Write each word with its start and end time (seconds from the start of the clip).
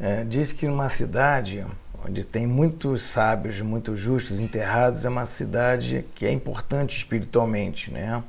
É, 0.00 0.24
diz 0.24 0.52
que 0.52 0.66
numa 0.66 0.88
cidade 0.88 1.64
onde 2.06 2.22
tem 2.24 2.46
muitos 2.46 3.02
sábios, 3.02 3.60
muitos 3.60 3.98
justos 3.98 4.38
enterrados, 4.38 5.04
é 5.04 5.08
uma 5.08 5.24
cidade 5.24 6.04
que 6.14 6.26
é 6.26 6.32
importante 6.32 6.96
espiritualmente, 6.96 7.90
né? 7.90 8.22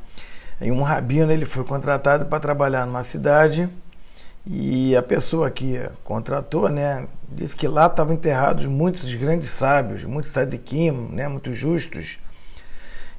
E 0.61 0.71
um 0.71 0.81
rabino 0.81 1.31
ele 1.31 1.45
foi 1.45 1.65
contratado 1.65 2.27
para 2.27 2.39
trabalhar 2.39 2.85
numa 2.85 3.03
cidade 3.03 3.69
e 4.47 4.95
a 4.95 5.01
pessoa 5.01 5.51
que 5.51 5.81
contratou, 6.03 6.69
né, 6.69 7.07
disse 7.29 7.55
que 7.55 7.67
lá 7.67 7.87
estavam 7.87 8.13
enterrados 8.13 8.65
muitos 8.65 9.13
grandes 9.15 9.49
sábios, 9.49 10.03
muitos 10.03 10.31
sadiquim, 10.31 10.91
né, 11.11 11.27
muitos 11.27 11.57
justos. 11.57 12.19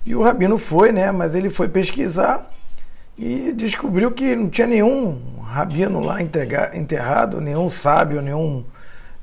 E 0.05 0.15
o 0.15 0.23
rabino 0.23 0.57
foi, 0.57 0.93
né, 0.93 1.11
mas 1.11 1.35
ele 1.35 1.51
foi 1.51 1.69
pesquisar 1.69 2.49
e 3.19 3.53
descobriu 3.53 4.11
que 4.13 4.37
não 4.37 4.51
tinha 4.51 4.67
nenhum 4.67 5.41
rabino 5.41 6.01
lá 6.01 6.19
enterrado, 6.21 7.41
nenhum 7.41 7.71
sábio, 7.71 8.21
nenhum, 8.21 8.65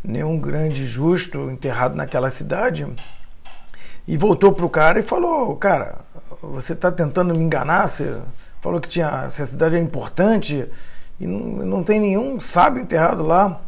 nenhum 0.04 0.40
grande 0.40 0.86
justo 0.88 1.52
enterrado 1.52 1.96
naquela 1.96 2.32
cidade. 2.32 2.88
E 4.08 4.18
voltou 4.18 4.52
para 4.52 4.66
o 4.66 4.70
cara 4.70 5.00
e 5.00 5.04
falou: 5.04 5.56
Cara, 5.58 6.00
você 6.42 6.74
está 6.74 6.92
tentando 6.92 7.38
me 7.38 7.44
enganar? 7.44 7.88
Você 7.88 8.20
falou 8.62 8.82
que 8.82 8.90
tinha, 8.90 9.26
essa 9.28 9.46
cidade 9.46 9.76
é 9.76 9.80
importante 9.80 10.68
e 11.20 11.28
não, 11.28 11.40
não 11.66 11.84
tem 11.84 12.00
nenhum 12.00 12.40
sábio 12.40 12.82
enterrado 12.82 13.24
lá. 13.24 13.62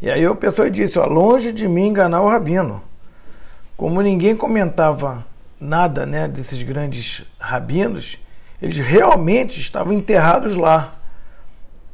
E 0.00 0.08
aí 0.10 0.24
a 0.24 0.34
pessoa 0.34 0.70
disse: 0.70 0.98
ó, 0.98 1.06
Longe 1.06 1.52
de 1.52 1.66
mim 1.66 1.88
enganar 1.88 2.22
o 2.22 2.28
rabino. 2.28 2.80
Como 3.76 4.00
ninguém 4.00 4.36
comentava 4.36 5.26
nada 5.60 6.06
né, 6.06 6.28
desses 6.28 6.62
grandes 6.62 7.24
rabinos, 7.38 8.16
eles 8.64 8.78
realmente 8.78 9.60
estavam 9.60 9.92
enterrados 9.92 10.56
lá. 10.56 10.94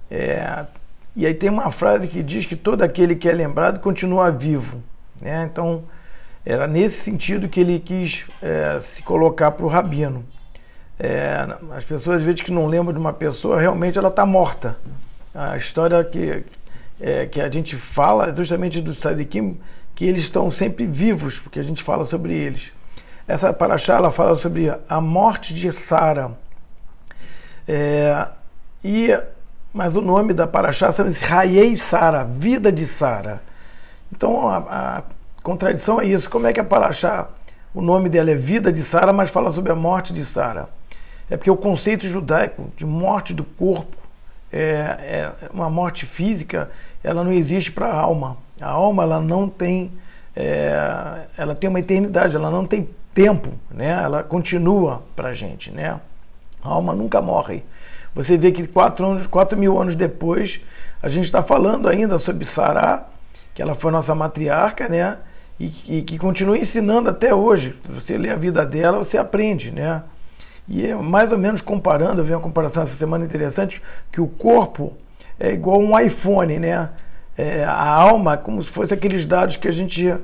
É, 0.09 0.65
e 1.17 1.27
aí 1.27 1.35
tem 1.35 1.51
uma 1.51 1.73
frase 1.73 2.07
que 2.07 2.23
diz 2.23 2.47
que 2.47 2.55
todo 2.55 2.83
aquele 2.83 3.17
que 3.17 3.29
é 3.29 3.33
lembrado 3.33 3.81
continua 3.81 4.31
vivo. 4.31 4.81
Né? 5.21 5.49
Então, 5.51 5.83
era 6.47 6.69
nesse 6.69 7.01
sentido 7.03 7.49
que 7.49 7.59
ele 7.59 7.81
quis 7.81 8.27
é, 8.41 8.79
se 8.81 9.03
colocar 9.03 9.51
para 9.51 9.67
o 9.67 9.69
rabino. 9.69 10.25
É, 10.97 11.45
as 11.73 11.85
pessoas, 11.85 12.19
às 12.19 12.23
vezes, 12.23 12.41
que 12.41 12.53
não 12.53 12.67
lembram 12.67 12.93
de 12.93 13.01
uma 13.01 13.13
pessoa, 13.13 13.61
realmente 13.61 13.99
ela 13.99 14.09
está 14.09 14.25
morta. 14.25 14.77
A 15.35 15.57
história 15.57 16.05
que, 16.05 16.45
é, 17.01 17.27
que 17.27 17.41
a 17.41 17.51
gente 17.51 17.75
fala 17.75 18.31
é 18.31 18.37
justamente 18.37 18.81
do 18.81 18.95
Sadikim, 18.95 19.59
que 19.93 20.05
eles 20.05 20.23
estão 20.23 20.53
sempre 20.53 20.87
vivos, 20.87 21.37
porque 21.41 21.59
a 21.59 21.65
gente 21.65 21.83
fala 21.83 22.05
sobre 22.05 22.33
eles. 22.33 22.73
Essa 23.27 23.53
paraxá, 23.53 23.97
ela 23.97 24.13
fala 24.13 24.37
sobre 24.37 24.73
a 24.89 25.01
morte 25.01 25.53
de 25.53 25.73
Sara. 25.73 26.39
É, 27.73 28.27
e, 28.83 29.17
mas 29.73 29.95
o 29.95 30.01
nome 30.01 30.35
da 30.35 30.45
Paraxá 30.45 30.93
chama-se 30.93 31.25
Raiei 31.25 31.77
Sara, 31.77 32.25
vida 32.25 32.73
de 32.73 32.85
Sara. 32.85 33.41
Então 34.13 34.49
a, 34.49 34.57
a, 34.59 35.03
contradição 35.41 36.01
é 36.01 36.07
isso. 36.07 36.29
Como 36.29 36.49
é 36.49 36.53
que 36.53 36.59
a 36.59 36.65
Paraxá, 36.65 37.29
o 37.73 37.81
nome 37.81 38.09
dela 38.09 38.33
é 38.33 38.35
vida 38.35 38.73
de 38.73 38.83
Sara, 38.83 39.13
mas 39.13 39.31
fala 39.31 39.53
sobre 39.53 39.71
a 39.71 39.77
morte 39.77 40.13
de 40.13 40.25
Sara? 40.25 40.69
É 41.31 41.37
porque 41.37 41.51
o 41.51 41.57
conceito 41.57 42.09
judaico 42.09 42.73
de 42.77 42.85
morte 42.85 43.33
do 43.33 43.45
corpo, 43.45 43.97
é, 44.53 45.31
é 45.41 45.49
uma 45.55 45.71
morte 45.71 46.05
física, 46.07 46.73
ela 47.05 47.23
não 47.23 47.33
existe 47.33 47.71
para 47.71 47.87
a 47.87 47.95
alma. 47.95 48.37
A 48.61 48.69
alma 48.69 49.05
ela 49.05 49.21
não 49.21 49.49
tem, 49.49 49.93
é, 50.35 50.75
ela 51.39 51.55
tem 51.55 51.71
uma 51.71 51.79
eternidade, 51.79 52.35
ela 52.35 52.51
não 52.51 52.67
tem 52.67 52.91
tempo, 53.15 53.51
né? 53.71 53.91
Ela 54.03 54.25
continua 54.25 55.05
para 55.15 55.29
a 55.29 55.33
gente, 55.33 55.71
né? 55.71 56.01
A 56.63 56.69
alma 56.69 56.95
nunca 56.95 57.21
morre. 57.21 57.63
Você 58.15 58.37
vê 58.37 58.51
que 58.51 58.67
quatro, 58.67 59.07
anos, 59.07 59.27
quatro 59.27 59.57
mil 59.57 59.81
anos 59.81 59.95
depois, 59.95 60.65
a 61.03 61.09
gente 61.09 61.25
está 61.25 61.43
falando 61.43 61.89
ainda 61.89 62.19
sobre 62.19 62.45
Sará, 62.45 63.07
que 63.55 63.63
ela 63.63 63.75
foi 63.75 63.91
nossa 63.93 64.15
matriarca, 64.15 64.89
né? 64.89 65.19
E, 65.59 65.99
e, 65.99 66.03
que 66.03 66.19
continua 66.19 66.57
ensinando 66.57 67.11
até 67.11 67.35
hoje. 67.35 67.79
Você 67.85 68.17
lê 68.17 68.31
a 68.31 68.37
vida 68.37 68.65
dela, 68.65 68.99
você 68.99 69.19
aprende, 69.19 69.71
né? 69.71 70.03
E 70.67 70.87
é 70.87 70.95
mais 70.95 71.33
ou 71.33 71.39
menos 71.39 71.61
comparando, 71.61 72.21
eu 72.21 72.25
vi 72.25 72.33
uma 72.33 72.41
comparação 72.41 72.83
essa 72.83 72.95
semana 72.95 73.25
interessante, 73.25 73.83
que 74.11 74.21
o 74.21 74.27
corpo 74.27 74.97
é 75.39 75.53
igual 75.53 75.81
um 75.81 75.99
iPhone, 75.99 76.59
né? 76.59 76.91
É, 77.37 77.65
a 77.65 77.87
alma, 77.87 78.37
como 78.37 78.63
se 78.63 78.71
fosse 78.71 78.93
aqueles 78.93 79.25
dados 79.25 79.57
que 79.57 79.69
a 79.69 79.73
gente 79.73 80.15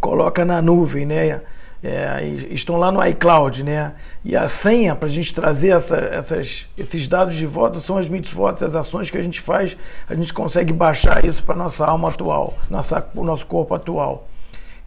coloca 0.00 0.44
na 0.44 0.60
nuvem, 0.60 1.06
né? 1.06 1.40
É, 1.82 2.24
estão 2.50 2.76
lá 2.76 2.92
no 2.92 3.04
iCloud, 3.06 3.64
né? 3.64 3.94
E 4.24 4.36
a 4.36 4.46
senha 4.46 4.94
para 4.94 5.08
a 5.08 5.10
gente 5.10 5.34
trazer 5.34 5.70
essa, 5.70 5.96
essas, 5.96 6.68
esses 6.78 7.08
dados 7.08 7.34
de 7.34 7.44
volta 7.44 7.80
são 7.80 7.98
as 7.98 8.08
mitzvot, 8.08 8.64
as 8.64 8.74
ações 8.74 9.10
que 9.10 9.18
a 9.18 9.22
gente 9.22 9.40
faz, 9.40 9.76
a 10.08 10.14
gente 10.14 10.32
consegue 10.32 10.72
baixar 10.72 11.24
isso 11.24 11.42
para 11.42 11.56
nossa 11.56 11.84
alma 11.84 12.08
atual, 12.08 12.56
nossa, 12.70 13.10
o 13.14 13.24
nosso 13.24 13.46
corpo 13.46 13.74
atual. 13.74 14.28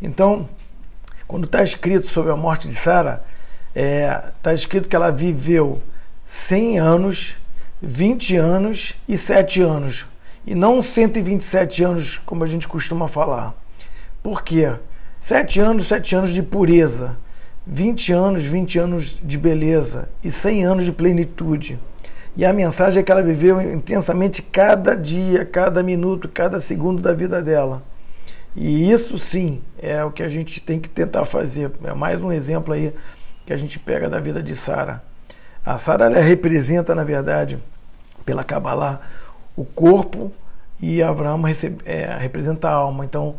Então, 0.02 0.48
quando 1.28 1.46
está 1.46 1.62
escrito 1.62 2.08
sobre 2.08 2.32
a 2.32 2.36
morte 2.36 2.68
de 2.70 2.76
Sara, 2.76 3.26
está 3.70 3.82
é, 3.82 4.24
tá 4.42 4.54
escrito 4.54 4.88
que 4.88 4.96
ela 4.96 5.12
viveu 5.12 5.82
100 6.26 6.80
anos, 6.80 7.36
20 7.82 8.38
anos 8.38 8.94
e 9.06 9.18
7 9.18 9.62
anos, 9.62 10.06
e 10.48 10.56
não 10.56 10.82
127 10.82 11.84
anos, 11.84 12.18
como 12.26 12.44
a 12.44 12.48
gente 12.48 12.68
costuma 12.70 13.10
falar. 13.10 13.54
Por 14.24 14.44
quê? 14.44 14.76
Sete 15.28 15.59
anos, 15.59 15.88
sete 15.88 16.16
anos 16.16 16.30
de 16.30 16.44
pureza. 16.44 17.18
20 17.66 18.13
anos, 18.13 18.44
20 18.44 18.78
anos 18.78 19.19
de 19.24 19.40
beleza. 19.40 20.08
E 20.24 20.31
100 20.31 20.66
anos 20.66 20.86
de 20.86 20.91
plenitude. 20.91 21.80
E 22.38 22.46
a 22.46 22.53
mensagem 22.53 23.00
é 23.00 23.03
que 23.03 23.12
ela 23.12 23.24
viveu 23.24 23.59
intensamente 23.59 24.44
cada 24.44 24.94
dia, 24.94 25.44
cada 25.44 25.81
minuto, 25.81 26.30
cada 26.30 26.59
segundo 26.59 27.02
da 27.02 27.12
vida 27.12 27.41
dela. 27.41 27.81
E 28.56 28.91
isso 28.91 29.18
sim 29.18 29.64
é 29.81 30.03
o 30.03 30.12
que 30.12 30.22
a 30.22 30.30
gente 30.30 30.62
tem 30.62 30.80
que 30.80 30.88
tentar 30.88 31.25
fazer. 31.25 31.72
É 31.84 31.94
mais 31.96 32.22
um 32.22 32.31
exemplo 32.31 32.72
aí 32.72 32.94
que 33.47 33.52
a 33.52 33.58
gente 33.58 33.80
pega 33.80 34.08
da 34.08 34.19
vida 34.19 34.44
de 34.44 34.56
Sara. 34.56 35.02
A 35.66 35.80
Sara 35.80 36.08
representa, 36.22 36.94
na 36.94 37.03
verdade, 37.03 37.58
pela 38.24 38.44
Kabbalah, 38.44 39.02
o 39.56 39.66
corpo 39.66 40.31
e 40.80 41.02
Abraão 41.02 41.41
é, 41.84 42.16
representa 42.19 42.69
a 42.69 42.74
alma. 42.74 43.03
Então, 43.03 43.35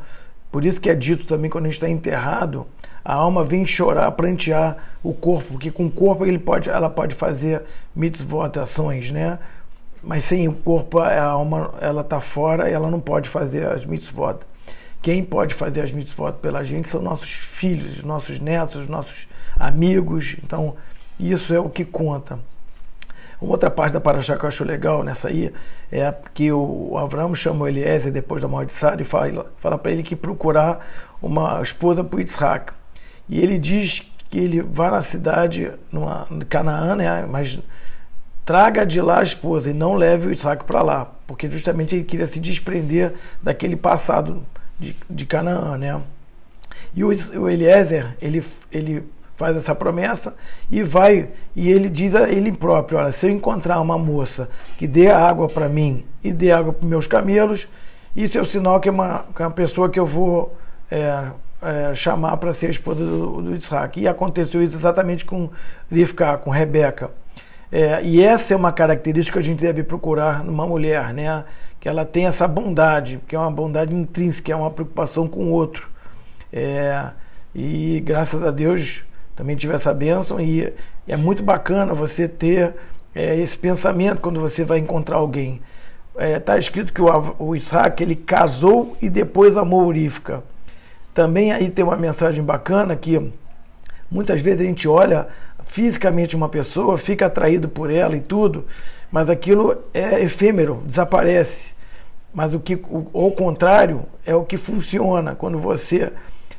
por 0.56 0.64
isso 0.64 0.80
que 0.80 0.88
é 0.88 0.94
dito 0.94 1.26
também 1.26 1.50
quando 1.50 1.66
a 1.66 1.68
gente 1.68 1.74
está 1.74 1.86
enterrado, 1.86 2.66
a 3.04 3.12
alma 3.12 3.44
vem 3.44 3.66
chorar, 3.66 4.10
prantear 4.12 4.78
o 5.02 5.12
corpo, 5.12 5.48
porque 5.50 5.70
com 5.70 5.84
o 5.84 5.90
corpo 5.90 6.24
ele 6.24 6.38
pode, 6.38 6.70
ela 6.70 6.88
pode 6.88 7.14
fazer 7.14 7.60
mitzvot, 7.94 8.58
ações, 8.58 9.10
né? 9.10 9.38
Mas 10.02 10.24
sem 10.24 10.48
o 10.48 10.54
corpo, 10.54 10.98
a 10.98 11.22
alma 11.22 11.74
ela 11.78 12.00
está 12.00 12.22
fora 12.22 12.70
e 12.70 12.72
ela 12.72 12.90
não 12.90 12.98
pode 12.98 13.28
fazer 13.28 13.66
as 13.66 13.84
mitzvot. 13.84 14.38
Quem 15.02 15.22
pode 15.22 15.52
fazer 15.52 15.82
as 15.82 15.92
mitzvot 15.92 16.38
pela 16.40 16.64
gente 16.64 16.88
são 16.88 17.02
nossos 17.02 17.28
filhos, 17.28 18.02
nossos 18.02 18.40
netos, 18.40 18.88
nossos 18.88 19.28
amigos. 19.60 20.36
Então, 20.42 20.74
isso 21.20 21.52
é 21.52 21.60
o 21.60 21.68
que 21.68 21.84
conta. 21.84 22.38
Uma 23.40 23.52
outra 23.52 23.70
parte 23.70 23.92
da 23.92 24.00
Paraxá 24.00 24.36
que 24.36 24.44
eu 24.44 24.48
acho 24.48 24.64
legal 24.64 25.02
nessa 25.02 25.28
aí 25.28 25.52
é 25.92 26.14
que 26.32 26.50
o 26.50 26.96
Abraão 26.96 27.34
chamou 27.34 27.68
Eliezer 27.68 28.10
depois 28.10 28.40
da 28.40 28.48
morte 28.48 28.68
de 28.68 28.74
Sara 28.74 29.00
e 29.00 29.04
fala, 29.04 29.52
fala 29.58 29.76
para 29.76 29.92
ele 29.92 30.02
que 30.02 30.16
procurar 30.16 30.86
uma 31.20 31.60
esposa 31.62 32.02
para 32.02 32.20
Yitzhak. 32.20 32.72
E 33.28 33.40
ele 33.40 33.58
diz 33.58 34.12
que 34.30 34.38
ele 34.38 34.62
vai 34.62 34.90
na 34.90 35.02
cidade, 35.02 35.70
numa 35.92 36.26
Canaã, 36.48 36.96
né, 36.96 37.26
mas 37.26 37.58
traga 38.44 38.86
de 38.86 39.00
lá 39.00 39.20
a 39.20 39.22
esposa 39.22 39.70
e 39.70 39.74
não 39.74 39.94
leve 39.94 40.28
o 40.28 40.32
Isaac 40.32 40.64
para 40.64 40.80
lá, 40.82 41.12
porque 41.26 41.50
justamente 41.50 41.94
ele 41.94 42.04
queria 42.04 42.26
se 42.26 42.38
desprender 42.38 43.12
daquele 43.42 43.76
passado 43.76 44.44
de, 44.78 44.94
de 45.10 45.26
Canaã, 45.26 45.76
né? 45.76 46.00
E 46.94 47.02
o, 47.04 47.08
o 47.08 47.48
Eliezer, 47.48 48.16
ele, 48.20 48.44
ele 48.70 49.04
faz 49.36 49.56
essa 49.56 49.74
promessa 49.74 50.34
e 50.70 50.82
vai 50.82 51.28
e 51.54 51.70
ele 51.70 51.88
diz 51.88 52.14
a 52.14 52.28
ele 52.28 52.50
próprio, 52.50 52.98
olha, 52.98 53.12
se 53.12 53.26
eu 53.26 53.30
encontrar 53.30 53.80
uma 53.80 53.98
moça 53.98 54.48
que 54.78 54.86
dê 54.86 55.10
água 55.10 55.46
para 55.46 55.68
mim 55.68 56.04
e 56.24 56.32
dê 56.32 56.50
água 56.50 56.72
para 56.72 56.88
meus 56.88 57.06
camelos, 57.06 57.68
isso 58.14 58.38
é 58.38 58.40
o 58.40 58.46
sinal 58.46 58.80
que 58.80 58.88
é 58.88 58.92
uma, 58.92 59.26
que 59.34 59.42
é 59.42 59.46
uma 59.46 59.52
pessoa 59.52 59.90
que 59.90 60.00
eu 60.00 60.06
vou 60.06 60.56
é, 60.90 61.24
é, 61.62 61.94
chamar 61.94 62.36
para 62.38 62.52
ser 62.54 62.68
a 62.68 62.70
esposa 62.70 63.04
do, 63.04 63.42
do 63.42 63.54
Isaac. 63.54 64.00
E 64.00 64.08
aconteceu 64.08 64.62
isso 64.62 64.74
exatamente 64.74 65.24
com 65.24 65.50
Rivka, 65.90 66.38
com 66.38 66.50
Rebeca. 66.50 67.10
É, 67.70 68.02
e 68.02 68.22
essa 68.22 68.54
é 68.54 68.56
uma 68.56 68.72
característica 68.72 69.38
que 69.38 69.46
a 69.46 69.50
gente 69.50 69.60
deve 69.60 69.82
procurar 69.82 70.42
numa 70.42 70.66
mulher, 70.66 71.12
né? 71.12 71.44
Que 71.78 71.88
ela 71.88 72.04
tem 72.04 72.26
essa 72.26 72.48
bondade, 72.48 73.20
que 73.28 73.36
é 73.36 73.38
uma 73.38 73.50
bondade 73.50 73.94
intrínseca, 73.94 74.52
é 74.52 74.56
uma 74.56 74.70
preocupação 74.70 75.28
com 75.28 75.46
o 75.46 75.50
outro. 75.50 75.88
É, 76.52 77.10
e 77.54 78.00
graças 78.00 78.42
a 78.42 78.50
Deus 78.50 79.04
também 79.36 79.54
tive 79.54 79.74
essa 79.74 79.92
bênção 79.92 80.40
e 80.40 80.72
é 81.06 81.16
muito 81.16 81.42
bacana 81.42 81.94
você 81.94 82.26
ter 82.26 82.74
é, 83.14 83.36
esse 83.36 83.56
pensamento 83.56 84.20
quando 84.20 84.40
você 84.40 84.64
vai 84.64 84.78
encontrar 84.78 85.16
alguém. 85.16 85.60
Está 86.14 86.24
é, 86.24 86.40
tá 86.40 86.58
escrito 86.58 86.92
que 86.92 87.02
o, 87.02 87.34
o 87.38 87.54
Isaac 87.54 88.02
ele 88.02 88.16
casou 88.16 88.96
e 89.00 89.10
depois 89.10 89.58
amou 89.58 89.84
Urífica. 89.84 90.42
Também 91.12 91.52
aí 91.52 91.70
tem 91.70 91.84
uma 91.84 91.96
mensagem 91.96 92.42
bacana 92.42 92.96
que 92.96 93.30
muitas 94.10 94.40
vezes 94.40 94.62
a 94.62 94.64
gente 94.64 94.88
olha 94.88 95.28
fisicamente 95.64 96.34
uma 96.34 96.48
pessoa, 96.48 96.96
fica 96.96 97.26
atraído 97.26 97.68
por 97.68 97.90
ela 97.90 98.16
e 98.16 98.20
tudo, 98.20 98.64
mas 99.10 99.28
aquilo 99.28 99.76
é 99.92 100.22
efêmero, 100.22 100.82
desaparece. 100.86 101.74
Mas 102.32 102.54
o 102.54 102.60
que, 102.60 102.74
o, 102.74 103.10
ao 103.12 103.30
contrário, 103.32 104.04
é 104.24 104.34
o 104.34 104.44
que 104.44 104.56
funciona 104.56 105.34
quando 105.34 105.58
você 105.58 106.12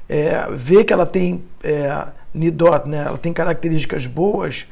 é, 0.08 0.48
vê 0.52 0.84
que 0.84 0.94
ela 0.94 1.06
tem 1.06 1.44
é, 1.64 2.08
nidot, 2.34 2.88
né? 2.88 3.04
ela 3.08 3.18
tem 3.18 3.34
características 3.34 4.06
boas, 4.06 4.68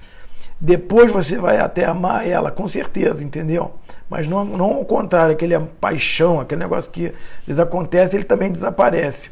depois 0.60 1.12
você 1.12 1.38
vai 1.38 1.60
até 1.60 1.86
amar 1.86 2.28
ela, 2.28 2.50
com 2.50 2.68
certeza, 2.68 3.24
entendeu? 3.24 3.74
Mas 4.10 4.28
não, 4.28 4.46
não 4.46 4.74
ao 4.76 4.86
contrário, 4.86 5.34
aquele 5.34 5.58
paixão, 5.60 6.40
aquele 6.40 6.62
negócio 6.62 6.92
que 6.92 7.12
acontece, 7.60 8.16
ele 8.16 8.24
também 8.24 8.52
desaparece. 8.52 9.30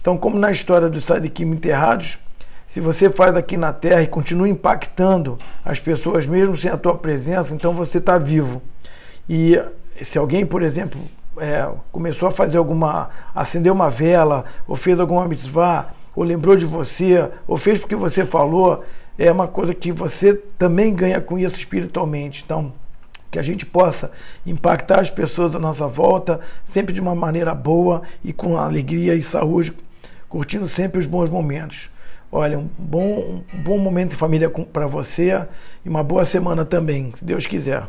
Então, 0.00 0.16
como 0.16 0.38
na 0.38 0.50
história 0.50 0.88
dos 0.88 1.04
Sadikim 1.04 1.50
enterrados, 1.50 2.18
se 2.66 2.80
você 2.80 3.08
faz 3.08 3.36
aqui 3.36 3.56
na 3.56 3.72
Terra 3.72 4.02
e 4.02 4.06
continua 4.06 4.48
impactando 4.48 5.38
as 5.64 5.78
pessoas 5.78 6.26
mesmo 6.26 6.56
sem 6.56 6.70
a 6.70 6.76
tua 6.76 6.96
presença, 6.96 7.54
então 7.54 7.72
você 7.72 7.98
está 7.98 8.18
vivo. 8.18 8.60
E 9.28 9.60
se 10.02 10.18
alguém, 10.18 10.44
por 10.44 10.62
exemplo, 10.62 11.00
é, 11.38 11.68
começou 11.92 12.28
a 12.28 12.32
fazer 12.32 12.58
alguma, 12.58 13.10
acender 13.34 13.70
uma 13.70 13.88
vela, 13.88 14.44
ou 14.66 14.76
fez 14.76 14.98
alguma 14.98 15.28
mitzvah, 15.28 15.88
ou 16.14 16.24
lembrou 16.24 16.56
de 16.56 16.64
você, 16.64 17.28
ou 17.46 17.56
fez 17.56 17.78
porque 17.78 17.96
você 17.96 18.24
falou, 18.24 18.84
é 19.18 19.30
uma 19.30 19.48
coisa 19.48 19.74
que 19.74 19.92
você 19.92 20.34
também 20.58 20.94
ganha 20.94 21.20
com 21.20 21.38
isso 21.38 21.56
espiritualmente. 21.56 22.42
Então, 22.44 22.72
que 23.30 23.38
a 23.38 23.42
gente 23.42 23.66
possa 23.66 24.12
impactar 24.46 25.00
as 25.00 25.10
pessoas 25.10 25.56
à 25.56 25.58
nossa 25.58 25.88
volta, 25.88 26.40
sempre 26.68 26.92
de 26.92 27.00
uma 27.00 27.16
maneira 27.16 27.52
boa 27.52 28.02
e 28.22 28.32
com 28.32 28.56
alegria 28.56 29.14
e 29.14 29.22
saúde, 29.24 29.72
curtindo 30.28 30.68
sempre 30.68 31.00
os 31.00 31.06
bons 31.06 31.28
momentos. 31.28 31.90
Olha, 32.30 32.58
um 32.58 32.68
bom, 32.78 33.42
um 33.52 33.62
bom 33.62 33.78
momento 33.78 34.10
de 34.10 34.16
família 34.16 34.48
para 34.72 34.86
você 34.86 35.46
e 35.84 35.88
uma 35.88 36.02
boa 36.02 36.24
semana 36.24 36.64
também, 36.64 37.12
se 37.16 37.24
Deus 37.24 37.46
quiser. 37.46 37.84